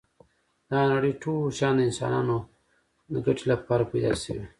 دا 0.69 0.81
نړی 0.93 1.11
ټول 1.21 1.41
شیان 1.57 1.75
د 1.77 1.81
انسانانو 1.87 2.37
ګټی 3.25 3.45
لپاره 3.53 3.83
پيدا 3.91 4.11
شوی 4.23 4.45